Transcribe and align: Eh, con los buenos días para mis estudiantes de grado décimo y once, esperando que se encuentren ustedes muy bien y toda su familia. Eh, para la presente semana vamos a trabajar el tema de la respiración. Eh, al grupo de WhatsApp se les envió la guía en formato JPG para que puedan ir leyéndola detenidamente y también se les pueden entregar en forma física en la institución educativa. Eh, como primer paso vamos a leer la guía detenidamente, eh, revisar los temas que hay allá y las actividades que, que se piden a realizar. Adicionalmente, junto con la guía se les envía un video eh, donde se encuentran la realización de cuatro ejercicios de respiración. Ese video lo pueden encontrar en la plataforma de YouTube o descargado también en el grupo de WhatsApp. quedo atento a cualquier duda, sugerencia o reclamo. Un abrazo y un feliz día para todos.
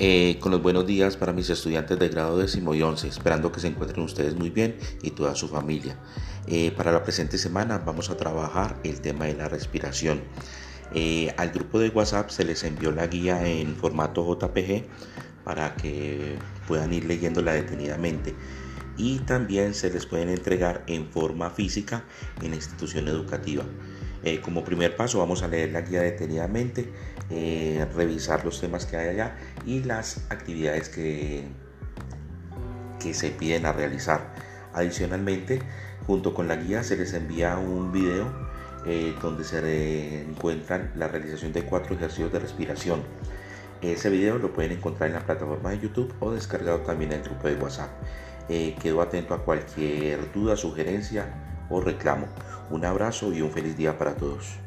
Eh, 0.00 0.38
con 0.38 0.52
los 0.52 0.62
buenos 0.62 0.86
días 0.86 1.16
para 1.16 1.32
mis 1.32 1.50
estudiantes 1.50 1.98
de 1.98 2.08
grado 2.08 2.38
décimo 2.38 2.72
y 2.72 2.82
once, 2.82 3.08
esperando 3.08 3.50
que 3.50 3.58
se 3.58 3.66
encuentren 3.66 4.04
ustedes 4.04 4.36
muy 4.36 4.48
bien 4.48 4.76
y 5.02 5.10
toda 5.10 5.34
su 5.34 5.48
familia. 5.48 5.96
Eh, 6.46 6.70
para 6.76 6.92
la 6.92 7.02
presente 7.02 7.36
semana 7.36 7.78
vamos 7.78 8.08
a 8.08 8.16
trabajar 8.16 8.78
el 8.84 9.00
tema 9.00 9.24
de 9.24 9.34
la 9.34 9.48
respiración. 9.48 10.22
Eh, 10.94 11.34
al 11.36 11.50
grupo 11.50 11.80
de 11.80 11.88
WhatsApp 11.88 12.30
se 12.30 12.44
les 12.44 12.62
envió 12.62 12.92
la 12.92 13.08
guía 13.08 13.44
en 13.48 13.74
formato 13.74 14.24
JPG 14.24 14.84
para 15.42 15.74
que 15.74 16.36
puedan 16.68 16.92
ir 16.92 17.04
leyéndola 17.04 17.52
detenidamente 17.54 18.36
y 18.96 19.18
también 19.20 19.74
se 19.74 19.90
les 19.90 20.06
pueden 20.06 20.28
entregar 20.28 20.84
en 20.86 21.08
forma 21.08 21.50
física 21.50 22.04
en 22.40 22.50
la 22.50 22.56
institución 22.56 23.08
educativa. 23.08 23.64
Eh, 24.24 24.40
como 24.40 24.64
primer 24.64 24.96
paso 24.96 25.18
vamos 25.18 25.42
a 25.42 25.48
leer 25.48 25.72
la 25.72 25.82
guía 25.82 26.02
detenidamente, 26.02 26.88
eh, 27.30 27.86
revisar 27.94 28.44
los 28.44 28.60
temas 28.60 28.84
que 28.84 28.96
hay 28.96 29.08
allá 29.08 29.36
y 29.64 29.82
las 29.84 30.24
actividades 30.28 30.88
que, 30.88 31.44
que 32.98 33.14
se 33.14 33.30
piden 33.30 33.66
a 33.66 33.72
realizar. 33.72 34.34
Adicionalmente, 34.72 35.60
junto 36.06 36.34
con 36.34 36.48
la 36.48 36.56
guía 36.56 36.82
se 36.82 36.96
les 36.96 37.14
envía 37.14 37.56
un 37.58 37.92
video 37.92 38.26
eh, 38.86 39.14
donde 39.22 39.44
se 39.44 40.22
encuentran 40.22 40.92
la 40.96 41.08
realización 41.08 41.52
de 41.52 41.62
cuatro 41.62 41.94
ejercicios 41.94 42.32
de 42.32 42.40
respiración. 42.40 43.02
Ese 43.82 44.10
video 44.10 44.38
lo 44.38 44.52
pueden 44.52 44.72
encontrar 44.72 45.08
en 45.08 45.14
la 45.14 45.24
plataforma 45.24 45.70
de 45.70 45.78
YouTube 45.78 46.12
o 46.18 46.32
descargado 46.32 46.80
también 46.80 47.12
en 47.12 47.20
el 47.20 47.24
grupo 47.24 47.46
de 47.46 47.54
WhatsApp. 47.54 47.90
quedo 48.48 49.00
atento 49.00 49.34
a 49.34 49.44
cualquier 49.44 50.32
duda, 50.32 50.56
sugerencia 50.56 51.47
o 51.70 51.80
reclamo. 51.80 52.26
Un 52.70 52.84
abrazo 52.84 53.32
y 53.32 53.42
un 53.42 53.50
feliz 53.50 53.76
día 53.76 53.98
para 53.98 54.14
todos. 54.14 54.58